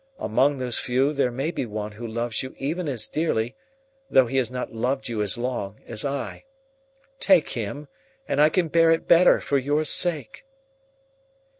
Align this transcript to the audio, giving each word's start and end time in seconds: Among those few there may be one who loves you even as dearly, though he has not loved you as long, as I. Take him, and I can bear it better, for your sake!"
Among 0.17 0.57
those 0.57 0.79
few 0.79 1.13
there 1.13 1.29
may 1.29 1.51
be 1.51 1.67
one 1.67 1.91
who 1.91 2.07
loves 2.07 2.41
you 2.41 2.55
even 2.57 2.87
as 2.87 3.05
dearly, 3.07 3.55
though 4.09 4.25
he 4.25 4.37
has 4.37 4.49
not 4.49 4.73
loved 4.73 5.07
you 5.07 5.21
as 5.21 5.37
long, 5.37 5.79
as 5.85 6.03
I. 6.03 6.43
Take 7.19 7.49
him, 7.49 7.87
and 8.27 8.41
I 8.41 8.49
can 8.49 8.67
bear 8.67 8.89
it 8.89 9.07
better, 9.07 9.39
for 9.39 9.59
your 9.59 9.83
sake!" 9.85 10.43